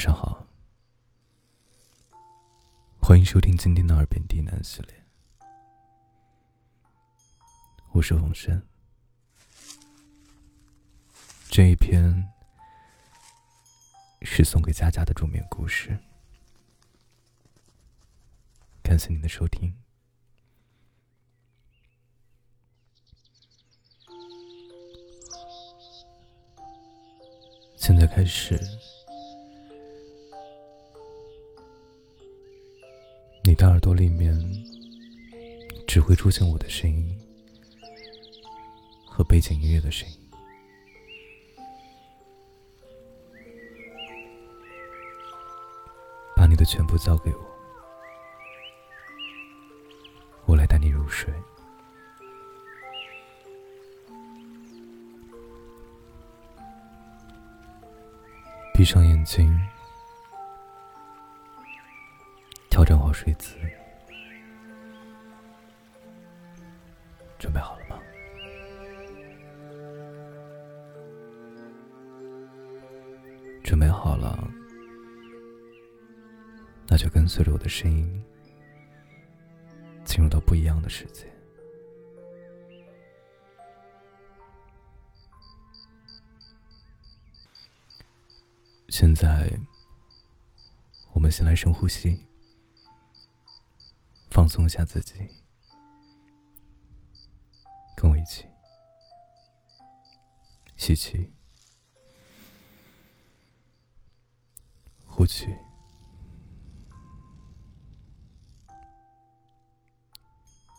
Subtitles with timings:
[0.00, 0.46] 晚上好，
[3.02, 4.94] 欢迎收听今天的耳边低喃系列，
[7.92, 8.66] 我是冯生。
[11.50, 12.32] 这一篇
[14.22, 15.98] 是送给佳佳的助眠故事，
[18.82, 19.76] 感谢您的收听。
[27.76, 28.58] 现在开始。
[33.60, 34.34] 的耳朵里面
[35.86, 37.14] 只会出现我的声音
[39.04, 40.16] 和背景音乐的声音。
[46.34, 47.44] 把你的全部交给我，
[50.46, 51.30] 我来带你入睡。
[58.72, 59.54] 闭上眼睛。
[63.10, 63.56] 好睡姿，
[67.40, 68.00] 准备好了吗？
[73.64, 74.48] 准备好了，
[76.86, 78.24] 那就跟随着我的声音，
[80.04, 81.26] 进入到不一样的世界。
[88.88, 89.50] 现在，
[91.12, 92.24] 我们先来深呼吸。
[94.40, 95.12] 放松一下自己，
[97.94, 98.46] 跟我一起。
[100.78, 101.30] 吸气，
[105.04, 105.54] 呼气，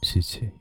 [0.02, 0.61] 吸气。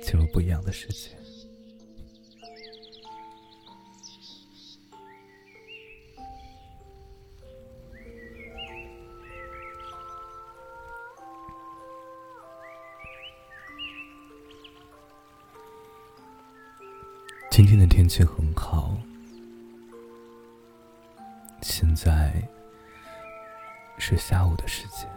[0.00, 1.10] 进入不一样的世界。
[17.50, 18.96] 今天的天气很好，
[21.60, 22.32] 现在。
[23.98, 25.08] 是下午的时间，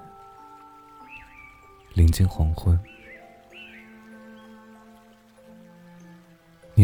[1.96, 2.80] 临近黄昏，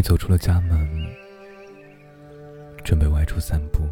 [0.02, 0.88] 走出了家门，
[2.84, 3.88] 准备外出散步。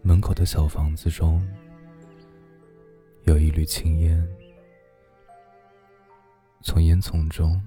[0.00, 1.46] 门口的小房子中，
[3.24, 4.26] 有一缕青烟，
[6.62, 7.62] 从烟囱中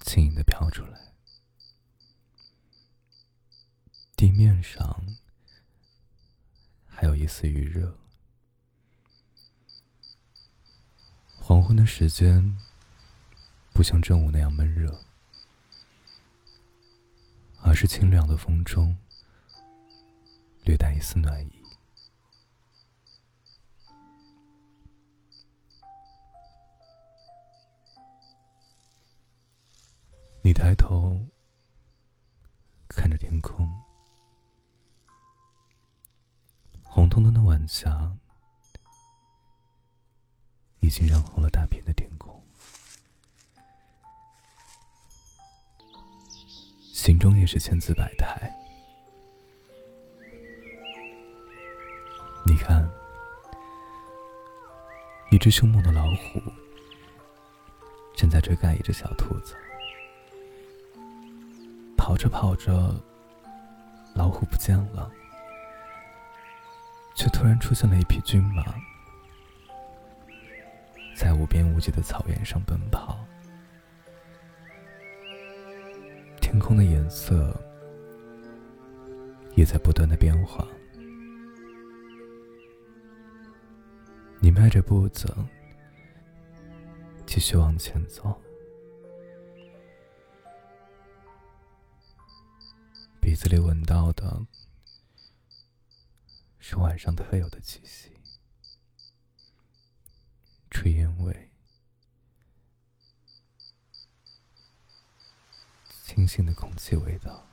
[0.00, 0.98] 轻盈的飘出来。
[4.16, 5.04] 地面上
[6.86, 7.92] 还有一丝余热。
[11.68, 12.56] 黄昏的时间
[13.74, 15.02] 不像正午那样闷热，
[17.60, 18.96] 而是清凉的风中
[20.64, 21.52] 略带一丝暖意。
[30.40, 31.20] 你抬头
[32.88, 33.70] 看着天空。
[36.82, 38.16] 红彤彤的晚霞
[40.80, 42.42] 已经染红了大片的天空，
[46.92, 48.50] 心中也是千姿百态。
[52.46, 52.88] 你看，
[55.30, 56.40] 一只凶猛的老虎
[58.16, 59.54] 正在追赶一只小兔子，
[61.96, 62.94] 跑着跑着，
[64.14, 65.10] 老虎不见了。
[67.14, 68.64] 却突然出现了一匹骏马，
[71.18, 73.18] 在无边无际的草原上奔跑。
[76.40, 77.52] 天空的颜色
[79.56, 80.64] 也在不断的变化。
[84.38, 85.34] 你迈着步子，
[87.26, 88.40] 继续往前走，
[93.20, 94.40] 鼻子里闻到的。
[96.60, 98.12] 是晚上特有的气息，
[100.70, 101.50] 炊烟味。
[106.04, 107.44] 清新的空气味道。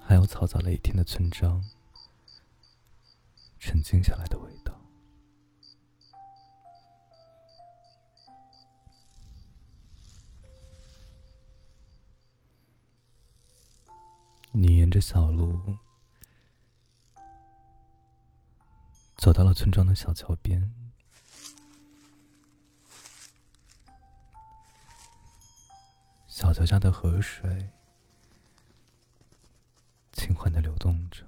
[0.00, 1.62] 还有嘈杂了一天的村庄。
[3.58, 4.72] 沉静下来的味道。
[14.52, 15.60] 你沿着小路
[19.18, 20.72] 走到了村庄的小桥边，
[26.28, 27.68] 小桥下的河水
[30.12, 31.24] 轻缓的流动着，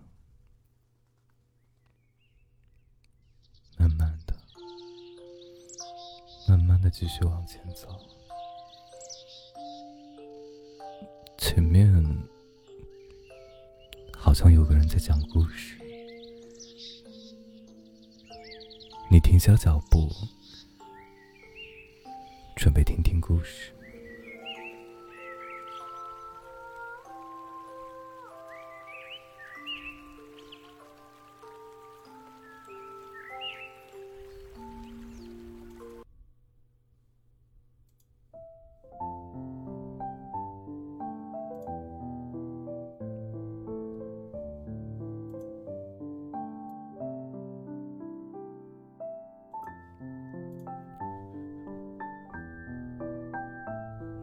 [3.77, 4.35] 慢慢的、
[6.49, 8.01] 慢慢的继续往前走，
[11.37, 11.91] 前面。
[14.23, 15.80] 好像有个人在讲故事，
[19.31, 20.11] 停下脚步，
[22.57, 23.73] 准备听听故事。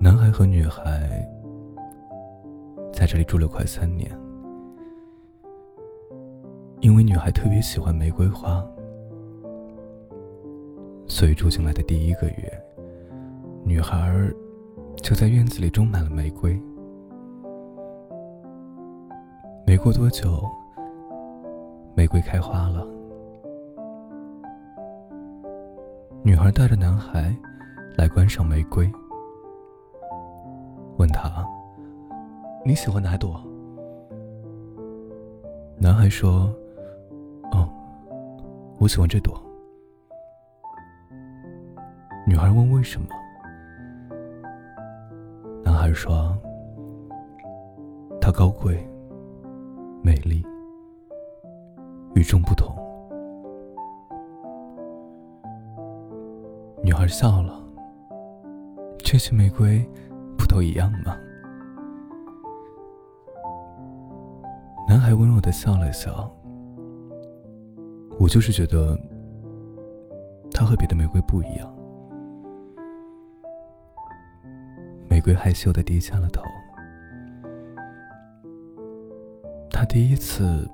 [0.08, 1.12] 男孩和女孩
[2.94, 4.10] 在这里住了快三年，
[6.80, 8.66] 因为女孩特别喜欢玫瑰花，
[11.08, 12.64] 所以住进来的第一个月，
[13.66, 14.10] 女孩
[15.04, 16.58] 就在院子里种满了玫瑰。
[19.66, 20.42] 没过多久，
[21.96, 22.88] 玫瑰开花了，
[26.24, 27.36] 女孩带着男孩
[27.98, 28.90] 来观赏玫瑰。
[30.98, 31.46] 问他
[32.66, 33.40] ：“你喜欢哪朵？”
[35.78, 36.52] 男孩说
[37.54, 37.70] ：“哦，
[38.80, 39.40] 我喜欢这朵。”
[42.26, 43.08] 女孩问：“为什么？”
[45.64, 46.36] 男孩说
[48.20, 48.76] ：“它高贵、
[50.04, 50.44] 美丽、
[52.16, 52.76] 与众不同。”
[56.84, 57.64] 女孩笑了。
[58.98, 59.88] 这些玫瑰。
[60.48, 61.16] 都一样吗？
[64.88, 66.32] 男孩温柔的笑了笑。
[68.20, 68.98] 我就是觉得，
[70.52, 71.72] 它和别的玫瑰不一样。
[75.10, 76.42] 玫瑰害羞的低下了头。
[79.70, 80.68] 他第一次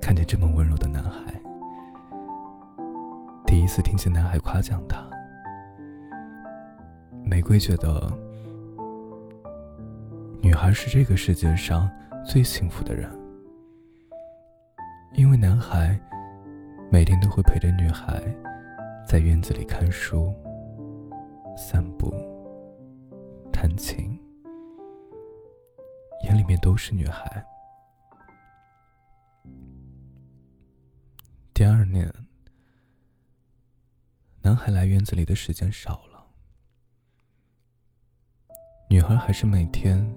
[0.00, 1.40] 看见这么温柔的男孩，
[3.46, 4.98] 第一次听见男孩夸奖他。
[7.22, 8.10] 玫瑰觉得。
[10.40, 11.90] 女孩是这个世界上
[12.24, 13.10] 最幸福的人，
[15.14, 15.98] 因为男孩
[16.92, 18.22] 每天都会陪着女孩
[19.06, 20.32] 在院子里看书、
[21.56, 22.14] 散步、
[23.52, 24.18] 弹琴，
[26.24, 27.44] 眼里面都是女孩。
[31.52, 32.12] 第二年，
[34.42, 36.24] 男孩来院子里的时间少了，
[38.88, 40.14] 女孩还是每天。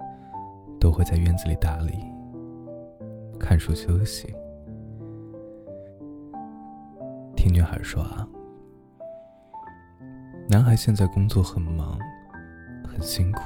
[0.82, 1.92] 都会在院子里打理、
[3.38, 4.34] 看书、休息。
[7.36, 8.28] 听女孩说啊，
[10.48, 11.96] 男孩现在工作很忙，
[12.84, 13.42] 很辛苦。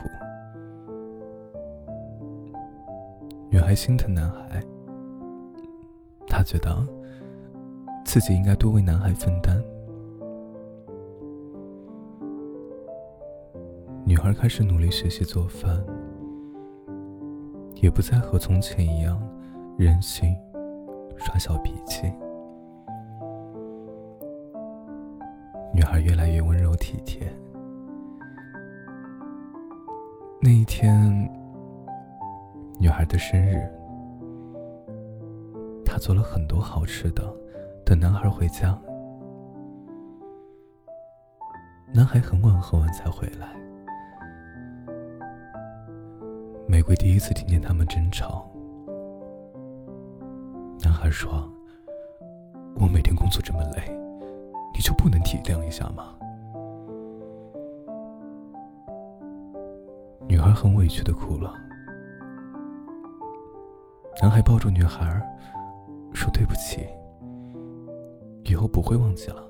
[3.50, 4.62] 女孩心疼男孩，
[6.26, 6.74] 她觉得
[8.02, 9.62] 自己应该多为男孩分担。
[14.06, 15.84] 女孩开始努力学习做饭。
[17.86, 19.16] 也不再和从前一样
[19.78, 20.36] 任性、
[21.16, 22.12] 耍小脾气。
[25.72, 27.32] 女孩越来越温柔体贴。
[30.40, 31.32] 那一天，
[32.80, 33.70] 女孩的生日，
[35.84, 37.22] 她做了很多好吃的，
[37.84, 38.76] 等男孩回家。
[41.94, 43.65] 男孩很晚很晚才回来。
[46.76, 48.47] 玫瑰第一次听见他们争吵。
[50.85, 51.50] 男孩说
[52.78, 53.80] ：“我每天工作这么累，
[54.75, 56.12] 你就不能体谅一下吗？”
[60.28, 61.54] 女孩很委屈的哭了。
[64.21, 65.18] 男孩抱住女孩，
[66.12, 66.87] 说：“对不起，
[68.45, 69.42] 以后不会忘记了。”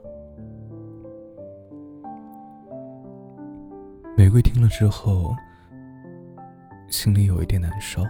[4.16, 5.34] 玫瑰听了之后。
[6.96, 8.02] 心里有一点难受。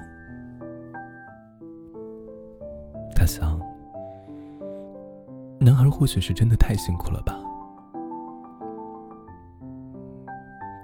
[3.17, 3.61] 他想，
[5.59, 7.35] 男孩或许是真的太辛苦了吧。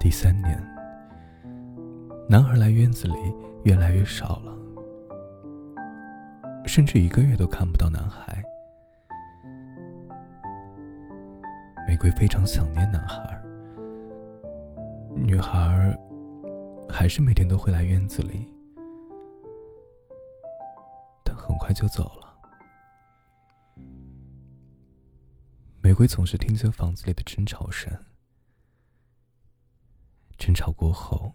[0.00, 0.61] 第三年，
[2.28, 3.14] 男孩来院子里
[3.62, 4.52] 越来越少了，
[6.66, 8.42] 甚至一个月都看不到男孩。
[11.87, 13.40] 玫瑰非常想念男孩，
[15.14, 15.97] 女孩
[16.92, 18.46] 还是每天都会来院子里，
[21.25, 22.32] 但很快就走了。
[25.80, 27.90] 玫瑰总是听见房子里的争吵声。
[30.37, 31.32] 争吵过后，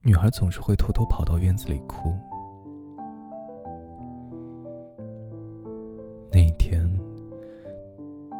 [0.00, 2.18] 女孩总是会偷偷跑到院子里哭。
[6.32, 6.88] 那一天，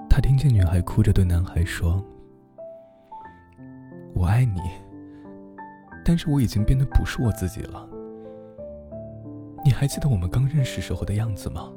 [0.08, 2.04] 她听见女孩哭着对男孩说
[4.14, 4.60] ：“我爱你，
[6.10, 7.88] 但是我已经变得不是我自己了。
[9.64, 11.70] 你还记得我们刚认识时候的样子吗？”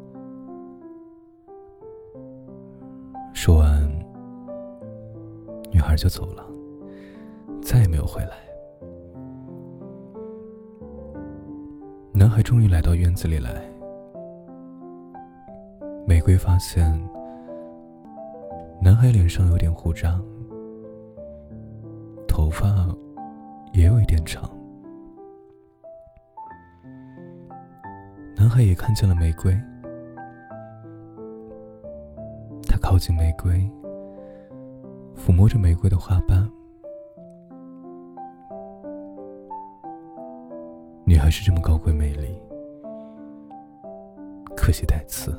[3.31, 3.87] 说完，
[5.71, 6.43] 女孩就走了。
[7.61, 8.31] 再也没有回来。
[12.11, 13.63] 男孩终于来到院子里来。
[16.07, 16.91] 玫瑰发现，
[18.81, 20.19] 男孩脸上有点胡渣，
[22.27, 22.92] 头发
[28.55, 29.51] 他也看见了玫瑰，
[32.67, 33.67] 他靠近玫瑰，
[35.15, 36.47] 抚摸着玫瑰的花瓣。
[41.03, 42.39] 你还是这么高贵美丽，
[44.55, 45.31] 可惜带刺，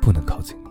[0.00, 0.70] 不能靠近你。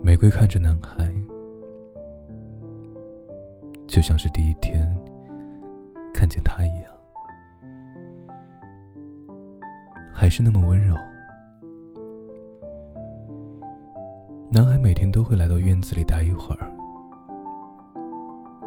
[0.00, 1.12] 玫瑰看着男孩，
[3.88, 4.88] 就像是第一天
[6.12, 6.92] 看见他一样，
[10.12, 10.96] 还是那么温柔。
[14.50, 16.66] 男孩每天都会来到院子里待一会儿。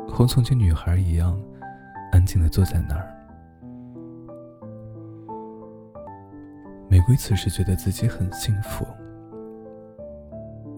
[0.08, 1.40] 和从前女孩一样，
[2.12, 3.08] 安静的坐在那儿。
[6.88, 8.86] 玫瑰此时觉得自己很幸福，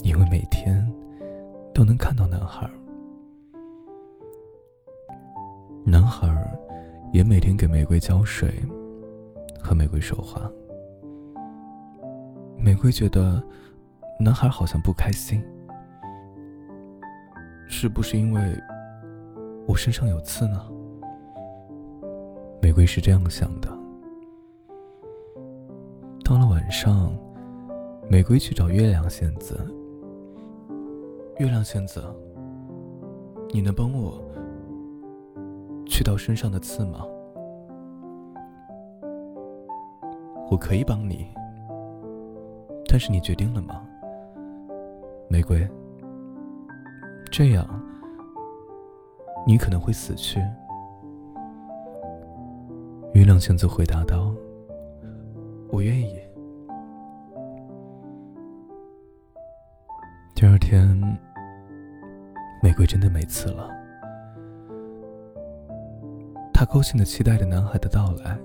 [0.04, 0.88] 因为每天
[1.74, 2.70] 都能看到男孩。
[5.86, 6.28] 男孩
[7.12, 8.50] 也每天给玫瑰浇水，
[9.62, 10.50] 和玫瑰说话。
[12.58, 13.44] 玫瑰觉得
[14.20, 15.44] 男孩好像不开心，
[17.68, 18.42] 是不是因为？
[19.66, 20.62] 我身上有刺呢。
[22.62, 23.70] 玫瑰是这样想的。
[26.24, 27.14] 到了晚上，
[28.10, 29.60] 玫瑰去找月亮仙子。
[31.40, 32.04] 月亮仙子，
[33.54, 34.22] 你能帮我
[35.86, 37.06] 去掉身上的刺吗？
[40.52, 41.28] 我可以帮你，
[42.88, 43.82] 但是你决定了吗？
[45.28, 45.68] 玫瑰，
[47.32, 47.68] 这样。
[49.46, 50.40] 你可能会死去。
[53.14, 54.34] 月亮仙子回答道
[55.70, 56.18] ：“我愿意。”
[60.34, 60.98] 第二天，
[62.62, 63.70] 玫瑰真的没刺了。
[66.64, 68.40] 他高兴的期待着男孩的到来。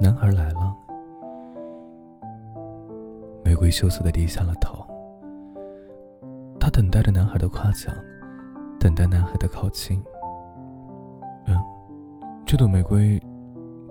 [0.00, 0.74] 男孩来了，
[3.44, 4.82] 玫瑰羞涩的低下了头。
[6.58, 7.94] 他等待着男孩的夸奖，
[8.80, 10.02] 等待男孩的靠近。
[11.44, 11.62] 嗯，
[12.46, 13.22] 这朵玫瑰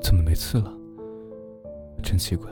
[0.01, 0.73] 怎么没刺了？
[2.01, 2.49] 真奇怪。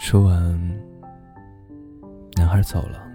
[0.00, 0.58] 说完，
[2.36, 3.08] 男孩走了。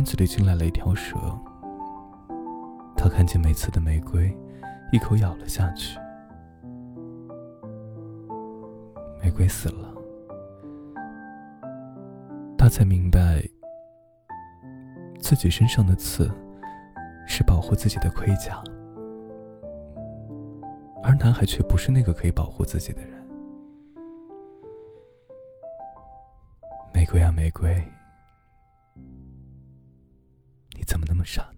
[0.00, 1.18] 院子里进来了一条蛇。
[2.96, 4.34] 他看见没刺的玫瑰，
[4.90, 5.98] 一口咬了下去。
[9.22, 9.94] 玫瑰死了，
[12.56, 13.46] 他才明白，
[15.18, 16.30] 自己身上的刺
[17.26, 18.62] 是保护自己的盔甲，
[21.02, 23.20] 而男孩却不是那个可以保护自己的人。
[26.94, 27.86] 玫瑰啊，玫瑰，
[31.24, 31.49] 上？